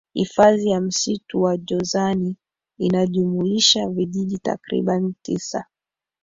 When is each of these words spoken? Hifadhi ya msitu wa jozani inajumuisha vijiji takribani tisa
Hifadhi 0.13 0.69
ya 0.69 0.81
msitu 0.81 1.41
wa 1.41 1.57
jozani 1.57 2.35
inajumuisha 2.77 3.89
vijiji 3.89 4.37
takribani 4.37 5.15
tisa 5.21 5.65